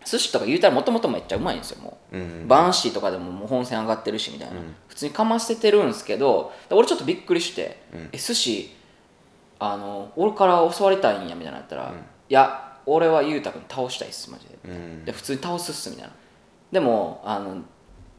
[0.06, 7.82] 寿司とか言うたらもともとめっちゃうまいんですよもう、うんバーンシーとかでももう本戦上がってるしみたいな、普通にかませてるんですけど俺ちょっとびっくりして
[8.14, 8.76] 「え寿司
[9.60, 11.94] あの俺から教わりたいんや」みたいなのやったら
[12.30, 15.06] 「いや俺は裕太君倒したいっすマジで」うん。
[15.06, 16.12] で普通に倒すっすみたいな。
[16.72, 17.64] でもあの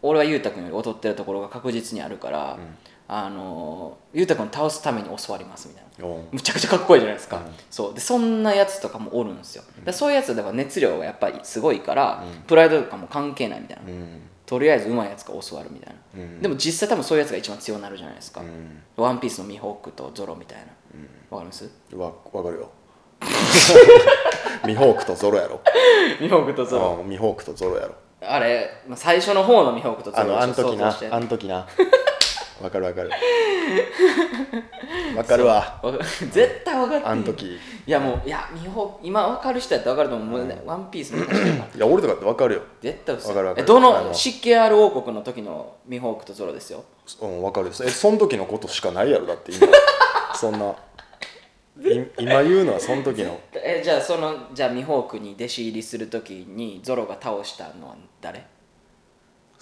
[0.02, 2.58] 俺は裕太君より劣ってるところが確実にあるから、
[3.14, 6.16] あの裕太君を倒すために教わりますみたいな。
[6.32, 7.42] むちゃくちゃかっこいいじゃないですか、うん。
[7.70, 7.94] そう。
[7.94, 14.22] でそんなやつとかもおるんですよ、でそういうやつでは熱量がやっぱりすごいから、プライドとかも関係ないみたいな、うん。
[14.46, 16.40] とりあえず上手いやつが教わるみたいな、うん。
[16.40, 18.82] でも実際多分そういうやつが一番強くなるじゃないですか、うん。
[18.96, 20.64] ワンピースのミホークとゾロみたいな。
[21.36, 21.70] わ、かります？
[21.94, 22.70] わ分かるよ。
[24.66, 25.60] ミホークとゾロやろ。
[26.18, 26.98] ミホークとゾロ。
[27.02, 27.94] うんミホークとゾロやろ。
[28.24, 30.96] あれ、まあ、最初の方のミホークとゾロあのあん時な。
[31.10, 31.66] あん時な
[32.62, 33.10] 分かる分かる。
[35.14, 35.80] 分 かるわ。
[35.82, 35.98] わか
[36.30, 37.58] 絶対分かってあん時。
[37.86, 42.62] いやもういやミホ今分かる人やったら分かると思う、もうねワンピースいや俺とかって分かるよ。
[42.80, 43.64] 絶対嘘わかるわかる。
[43.64, 44.04] えどあの。
[44.04, 46.84] の湿気ある王国の時のミホークとゾロですよ？
[47.20, 47.72] うん分かるよ。
[47.84, 49.66] えその時のことしかないやろだって今。
[50.34, 50.74] そんな。
[51.80, 53.40] い今言うのはその時の。
[53.54, 58.44] えじゃあそのじゃあミホークに弟子入りする時にゾロが倒したのは誰？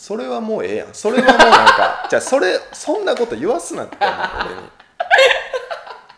[0.01, 0.95] それはもうええやん。
[0.95, 4.69] それはもうなんか じゃあそれそんなこと言わすなって思う俺に。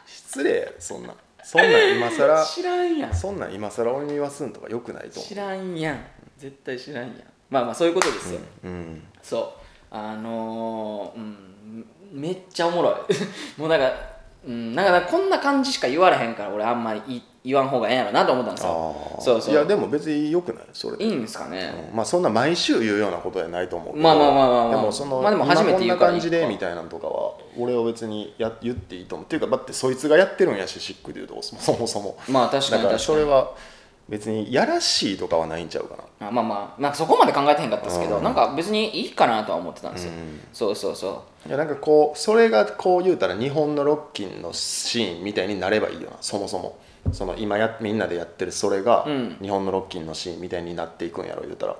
[0.07, 1.09] 失礼やろそんな。
[1.09, 3.13] んそんなん今さら知らんやん。
[3.15, 6.07] そんなん今さら俺に言わすんとかよくないと思知らんやん。
[6.39, 7.15] 絶対知らんやん。
[7.51, 9.09] まあまあそういうことですよ、ううん。
[9.21, 9.53] そう。
[9.91, 13.15] あのーうんめっちゃおもろい。
[13.61, 13.93] もうなんか、
[14.47, 19.17] うん、なんかこんな感じしか言われへんから俺あんまりい言わん方がええんやろなと思ったんですよ。
[19.19, 19.55] そうそう。
[19.55, 21.05] いやでも別によくないそれで。
[21.05, 21.97] いいんですかね、うん。
[21.97, 24.71] まあそんな毎週言うようなことじゃないと思うまあまあまあまあまあ。
[24.71, 29.27] でもその、まあでも初めて言うから今こんな感じでみたいなのとかは俺は別にや言っていいと思う。
[29.27, 32.17] っていうかだってそいつがやってるんやしシックで言うと そもそも。
[32.29, 33.51] まあ確かにだからそれは
[34.09, 36.29] 別にやらしいとかはないんちゃうかな。
[36.29, 36.81] あまあまあ。
[36.81, 38.23] まあそこまで考えてへんかったですけど、うん。
[38.25, 40.41] なんか別にいいかなとは思ってたんですよ、うん。
[40.53, 46.79] そうそうそいやなんかこうそれがこう言うたら日本のロッキンのシーンみたいになればいいよなそもそも
[47.11, 49.37] その今やみんなでやってるそれがうん。
[49.43, 51.73] 日本のロッキンのシーンみたいになっていくんやろ言うたら。
[51.73, 51.77] う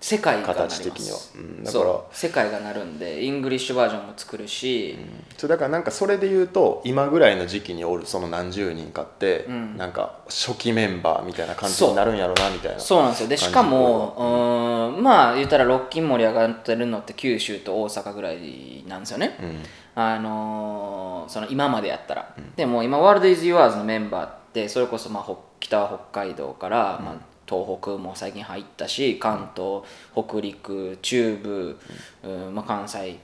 [0.00, 0.82] 世界がなります。
[0.82, 1.18] 形的には。
[1.36, 1.64] うん。
[1.64, 2.14] だからそう。
[2.14, 4.98] 世界がなるんでイングリッシュバージョンも作るし、
[5.38, 9.76] そうだからなんかそれで言うと今ぐらいの時期におるその何十人かって、うん。
[9.78, 12.80] なんか初期メンバーみたいな感じになるんやろなみたいな。
[12.80, 13.28] そうなんですよ。
[13.28, 15.02] でしかもうーん。
[15.02, 19.62] まあ言ったらロッキン盛り上がってるのって九州と大阪ぐらいなんですよね、うん。
[19.94, 27.16] あのーその今までやったら、でも今「ワールド・イズ・ユアーズ」のメンバーってそれこそまあ北北は北海道から、まあ、
[27.48, 29.82] 東北も最近入ったし関東
[30.14, 31.78] 北陸中部、
[32.22, 32.54] うん。
[32.54, 33.18] まあ、関西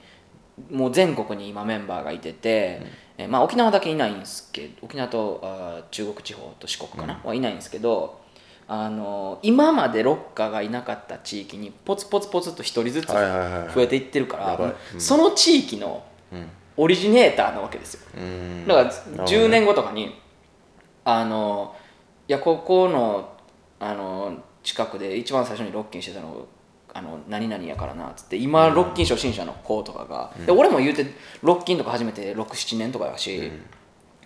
[0.71, 2.83] もう全国に今メンバーがいてて、
[3.17, 8.21] えーまあ、沖縄だけいないんですけど沖縄とあー中国地方と四国かな、はいないんですけど
[8.67, 13.75] あのー今までロッカーがいなかった地域にポツポツポツと一人ずつはいはいはいはい。
[13.75, 14.75] 増えていってるから、やばい。
[14.95, 15.01] うん。
[15.01, 16.03] その地域の
[16.77, 18.01] オリジネーターなわけですよ。
[18.17, 18.67] うん。
[18.67, 19.25] だからなるほどね。
[19.25, 20.15] 10年後とかに
[21.05, 21.75] あの
[22.29, 23.37] いやここの
[23.79, 26.47] あの近くで一番最初にロッキンしてたの
[26.93, 31.07] あの何々やからなっつって今ロッキン初心者の子とかが、で俺も言うて
[31.43, 33.51] ロッキンとか始めて67年とかやし、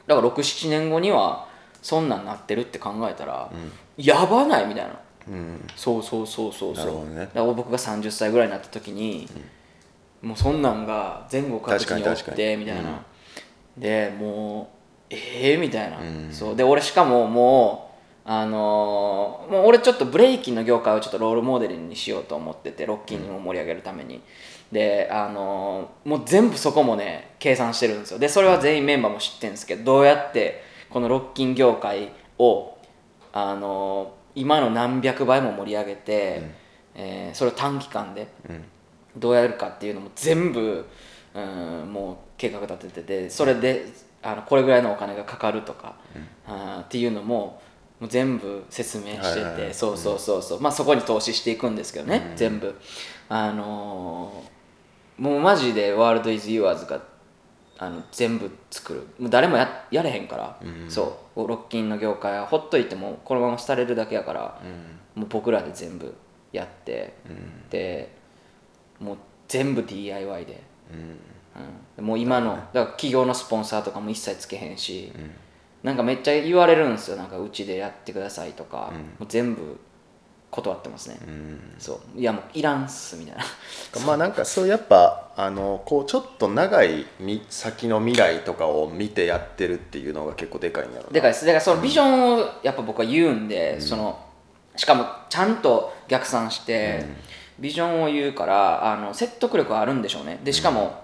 [0.06, 1.46] だから67年後には
[1.82, 3.50] そんなんなってるって考えたら、
[3.98, 4.98] やばないみたいな。
[5.28, 5.66] うん。
[5.76, 7.14] そうそうそうそうそう。
[7.14, 7.20] ね。
[7.20, 9.28] だから僕が30歳ぐらいになった時に、
[10.22, 13.04] もうそんなんが全国各地におってみたいな、
[13.76, 14.73] でもう
[15.14, 16.28] ええみたいな、うん。
[16.32, 16.56] そう。
[16.56, 17.90] で俺しかもも
[18.26, 24.22] うあのーもう俺ちょっとブレイキンの業界をちょっとロールモデルにしようと思っててロッキンを盛り上げるために、
[24.72, 28.18] であのーもう全部そこもね計算してるんですよ。
[28.18, 32.78] でそれは全員メンバーも知ってるんですけどどうやってこのロッキン業界を
[33.32, 36.42] あのー今の何百倍も盛り上げて、
[36.94, 38.64] えーそれを短期間でうん。
[39.16, 40.84] どうやるかっていうのも全部、
[41.34, 43.86] うん、もう計画立てててそれで
[44.24, 45.94] あのこれぐらいのお金がかかるとか、
[46.46, 47.60] あーっていうのも
[48.00, 49.74] もう全部説明してて、はいはいはい。
[49.74, 52.74] そうそうそうそう、まあそこに投資していくんですけどね、全部。
[53.28, 54.54] あのー
[55.16, 57.00] もうマジで「ワールド・イズ・ユアーズ」が
[57.78, 59.06] あの全部作る。
[59.18, 60.58] もう誰もややれへんから、
[60.88, 61.46] そう。
[61.46, 64.60] ロッキンの業界はほっといてもこのまま廃れるだけやから、
[65.14, 66.12] もう僕らで全部
[66.52, 67.14] やって、
[67.70, 68.12] で
[69.00, 70.62] もう全部 DIY で、
[71.98, 72.04] うん。
[72.04, 75.12] もう今のだから企業のスポンサーとかも一切つけへんし、
[75.82, 77.16] なんかめっちゃ言われるんですよ。
[77.16, 79.78] なんかうちでやってくださいとか、もう全部
[80.50, 81.18] 断ってますね、
[81.78, 82.20] そう。
[82.20, 83.44] いやもういらんっすみたいな。
[84.06, 91.10] まあなんかそうやっぱあのこうちょっと長いみ先の未来とかを見てやってるっていうのが結構でかいんやろな。
[91.10, 91.44] でかいです。
[91.44, 94.18] だからそのビジョンをやっぱ僕は言うんで、その
[94.76, 97.04] しかもちゃんと逆算して、
[97.58, 100.40] ビジョンを言うからあの説得力はあるんでしょうね。
[100.42, 101.03] でしかも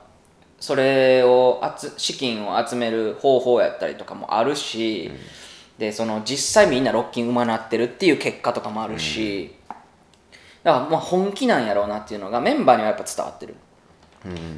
[0.61, 5.11] それを集資金を集める方法やったりとかもあるし、
[5.79, 9.57] でその実際みんなロッキンうまなってるっていう結果とかもあるし、
[10.63, 13.55] だからまあ本気なんやろうなっていうのがメンバーにはやっぱ伝わってる、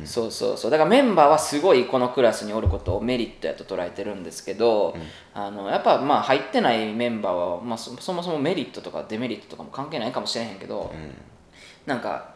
[0.04, 0.70] そうそうそう。
[0.72, 4.96] だからメンバーはすごいこのクラスにおることをメリットやと捉えてるんですけど、
[5.32, 10.92] あのやっぱまあ入ってないメンバーは、まあ、そそもそもメリットとかデメリットとかも関係ないかもしれへんけど、
[11.86, 12.31] なんか、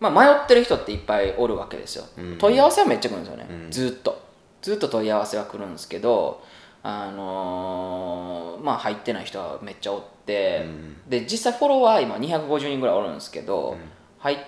[0.00, 2.04] まあ、迷ってる人っていっぱいおるわけですよ、
[2.38, 4.20] 問い合わせはめっちゃ来るんですよね、ずっと。
[4.62, 6.42] ずっと問い合わせは来るんですけど
[6.82, 10.66] あのーまあ入ってない人はめっちゃおって、
[11.08, 13.76] で実際フォロワー今250人ぐらいおるんですけど、
[14.18, 14.38] はい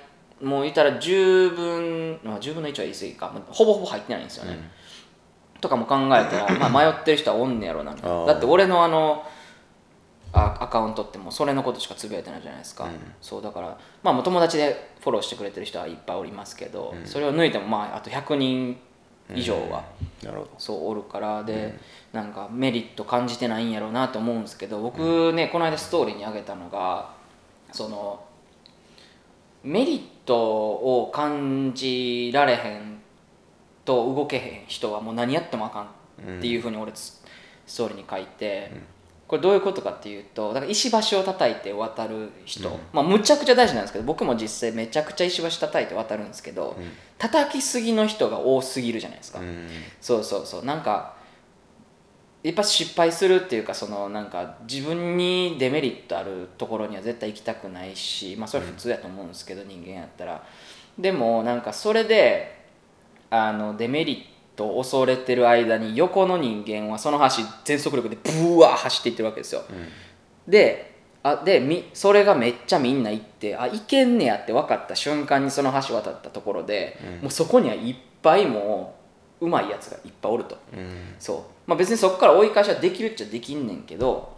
[0.43, 3.31] もう言ったら10分、まあ、10分の1は言い過ぎか。
[3.35, 4.59] まあほぼほぼ入ってないんですよね、
[5.61, 7.93] とかも考えたら、まあ、迷ってる人はおんねやろな。
[7.93, 8.27] ー。
[8.27, 9.29] だって俺のあのあ
[10.33, 12.89] アカウントってもうそれのことしかつぶやいてないじゃないですか、
[13.21, 18.79] そうだからまあ友達でフォローしてくれてる人はいっぱいおりますけど、それを抜いてもまああと100人
[19.35, 19.85] 以上は、
[20.23, 20.51] なるほど。
[20.59, 21.79] そうおるからで、
[22.13, 27.11] なんかメリット感じてないんやろうなと思うんですけど僕ねこの間ストーリーにあげたのが
[27.71, 28.25] その
[29.63, 33.01] メリットを感じられへん
[33.85, 35.85] と動けへん人はもう何やってもあかん
[36.39, 37.23] っていうふうに俺ス
[37.67, 38.73] ストーリーに書いて、
[39.33, 46.77] これどういうことかっていうとだから石橋を叩いて渡る人、まあむちゃくちゃ大事なんですけど僕も実際めちゃくちゃ石橋叩いて渡るんですけど、
[47.17, 49.69] 叩きすぎの人が多すぎるじゃないですか、うん。
[50.03, 50.67] そうそうそう。
[50.67, 51.15] なんか
[52.43, 60.45] やっぱ失敗するっていうかそのなんか自分にデメリットあるところには絶対行きたくないしまあそれは普通やと思うんですけど、人間やったら。
[60.99, 62.67] でもなんかそれで
[63.31, 69.63] あのデメリットを恐れてる間に横の人間はその橋全速力でブワー走っていってるわけですよ、
[70.47, 78.97] であでみそれがめっちゃみんな行ってあ行けんねやって分かった瞬間にその橋渡ったところで、もうそこにはいっぱいも
[79.41, 80.59] ううまいやつがいっぱいおると、
[81.19, 81.39] そう。
[81.67, 84.37] まあ別にそこから追い返しはできるっちゃできんねんけど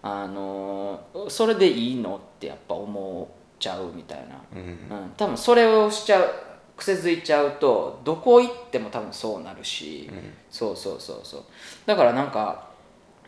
[0.00, 5.12] あのーそれでいいのってやっぱ思っちゃうみたいな、うん。
[5.16, 6.30] 多分それをしちゃう
[6.76, 10.10] 癖づいちゃうとどこ行っても多分そうなるし、
[10.50, 11.42] そうそうそうそう。
[11.86, 12.68] だからなんか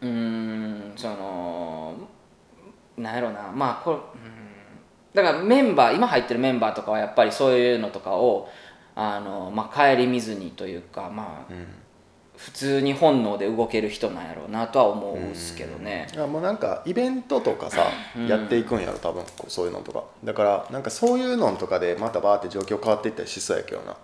[0.01, 1.95] うーんその
[2.97, 4.03] なんやろなまあこれうん。
[5.15, 8.49] だからメンバー今入ってるメンバーとかはやっぱりそういうのとかを
[8.97, 11.53] あの、まあ、顧みずにというかまあ、
[12.37, 17.87] 普通に本能で動ける人なんやろうなとは思うんすけどね、いやもうなんかイベントとかさ、
[18.29, 20.05] やっていくんやろ多分こうそういうのとか。
[20.25, 23.97] だからなんかそういうのとかでまたバーって状況変わっていったりしそうやけどな。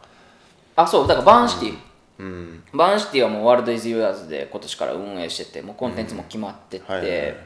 [0.77, 1.09] あそう。
[1.09, 1.79] だからバーンシティ、
[2.19, 2.63] うん。
[2.73, 7.37] バーンシティはもうワールド・イズ・ユアーズで今年から運営しててもうコンテンツも決まってて、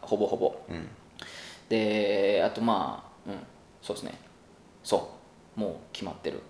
[0.00, 0.56] ほぼほぼ、
[1.68, 3.38] であとまあ、うん、
[3.80, 4.18] そうですね。
[4.82, 5.10] そ
[5.56, 5.60] う。
[5.60, 6.40] もう決まってる、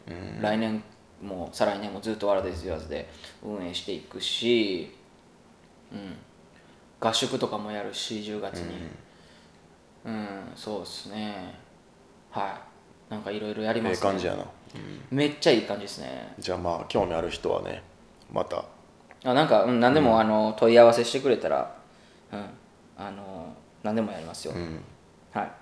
[0.41, 0.83] 来年
[1.23, 3.09] も再来年もずっとワールド・イズ・ユアーズで
[3.43, 4.95] 運営していくし、
[5.93, 6.17] うん、
[7.01, 8.89] 合宿とかもやるし10月に。
[10.05, 11.55] うん、そうですね。
[12.31, 13.13] はい。
[13.13, 14.45] なんかいろいろやりええます感じやな。
[15.11, 16.35] めっちゃいい感じですね。
[16.39, 17.83] じゃあまあ興味ある人はね
[18.33, 18.65] また。
[19.25, 21.77] あなんか、うん、何でも、あの問い合わせしてくれたら、
[22.33, 22.45] うん、
[22.97, 23.55] あの
[23.85, 24.55] 何でもやりますよ、
[25.33, 25.53] はい。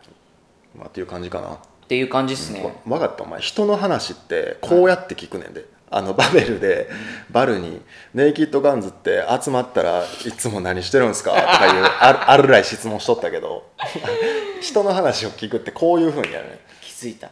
[0.79, 1.59] まあっていう感じかな
[1.91, 3.25] っていう感じですね、分かった。
[3.25, 6.89] お前人の話ってこうやって聞くねんで、あのバベルで
[7.33, 7.83] バルに
[8.15, 13.69] 「ネイキッドガンズって集まったらいつも何してるんすか?」とかいうあるあるらい質問しとったけど。
[14.63, 17.29] 人の話を聞くってこういうふうにやるね気づいた、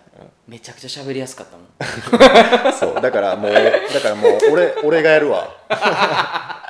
[0.49, 2.73] めちゃくちゃ喋りやすかったもん。
[2.75, 3.01] そう。
[3.01, 3.61] だからもうだ
[4.01, 5.55] からもう俺俺がやるわ。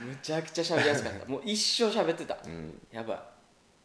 [0.00, 1.26] むちゃくちゃ喋りやすかった。
[1.30, 2.38] もう一生喋ってた、
[2.90, 3.31] やばい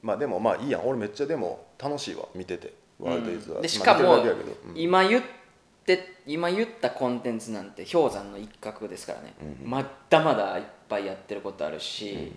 [0.08, 0.88] まあでもまあいいやん。
[0.88, 2.24] 俺めっちゃでも楽しいわ。
[2.34, 2.74] 見てて。
[2.98, 4.34] ワールドイズは、でしかも、まあうん。
[4.74, 5.24] 今言っ
[5.86, 9.34] て今言ったコンテンツなんて氷山の一角ですからね、
[9.64, 12.32] まだまだいっぱいやってることあるし、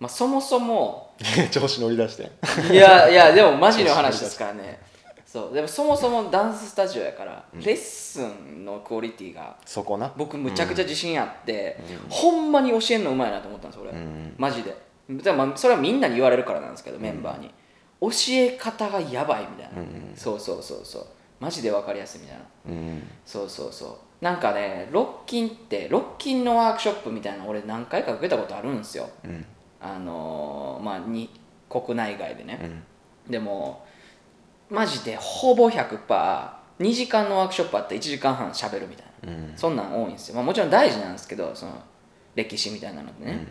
[0.00, 1.14] まあ、そもそも
[1.52, 2.30] 調子乗り出して。
[2.72, 4.80] いやいやでもマジの話ですからね。
[5.26, 5.54] そう。
[5.54, 10.12] でもそもそもダンススタジオやから、レッスンのクオリティがそこな。
[10.16, 14.34] 僕むちゃくちゃ自信あって、ほんまに教えるのうまいなと思ったんです俺、ん。
[14.38, 17.52] マジででもまあそれはみんなに言われるからなんですけど、メンバーに。
[18.00, 19.82] 教え方がやばいみたいな、
[20.16, 21.06] そうそうそうそう。
[21.38, 22.44] マジで分かりやすいみたいな。
[22.68, 24.24] うんそうそうそう。
[24.24, 29.08] なんかねロッキンってロッキンのワークショップみたいなの俺何回か受けたことあるんですよ。
[29.24, 29.44] うん。
[29.80, 31.30] あのーまあに
[31.68, 32.82] 国内外でね、
[33.28, 33.84] でも
[34.70, 39.52] マジでほぼ 100%2 時間のワークショップあって1時間半しゃべるみたいな、うん。
[39.56, 41.72] そんなん多いんですよ、まあ、もちろん大事なんですけどその
[42.34, 43.46] 歴史みたいなのってね、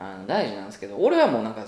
[0.00, 1.64] あの大事なんですけど俺はもうなんかい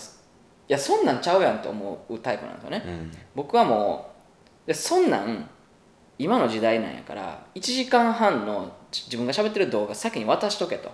[0.67, 3.13] やそんなんちゃうやんって思うタイプなんですよね、うん。
[3.35, 4.11] 僕はも
[4.65, 5.49] うでそんなん
[6.19, 10.91] 今の時代なんやから1時間半のち自分が喋ってる動画先に渡しとけと、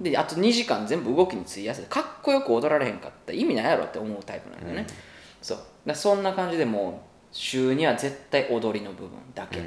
[0.00, 4.86] であと2時間全部動きに費やせてかっこよく踊られへんかったら意味ないやろって思うタイプなんだよね、
[5.40, 5.58] そう。
[5.86, 6.94] だそんな感じでもう
[7.30, 9.62] 週には絶対踊りの部分だけ、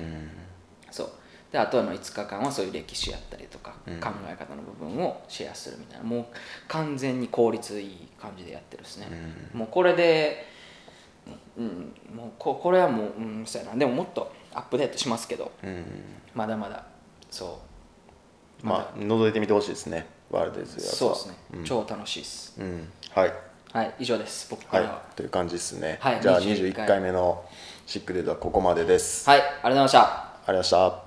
[0.91, 1.09] そう
[1.51, 6.25] であとの5日間はそういう歴史やったりとか、考え方の部分をシェアするみたいなもう
[6.67, 9.07] 完全に効率いい感じでやってるですね、
[9.53, 10.57] もうこれで
[11.57, 13.77] うん、もうここれはもう、うん、そうやな。
[13.77, 15.83] でももっとアップデートしますけどうん。
[16.33, 16.85] まだまだ
[17.29, 17.59] そ
[18.63, 18.65] う。
[18.65, 20.07] まあ覗いてみてほしいですね。
[20.29, 22.55] ワールドですそうですね、超楽しいです。
[22.59, 22.89] うん。
[23.13, 23.33] はい。
[23.71, 24.47] はい以上です。
[24.49, 24.89] 僕からは。
[24.91, 25.15] はい。
[25.15, 25.97] という感じですね。
[25.99, 27.43] はいじゃあ21 21回目の
[27.85, 29.29] シックデートはここまでです。
[29.29, 29.99] はい、ありがとうございました。
[30.01, 31.06] ありがとうございました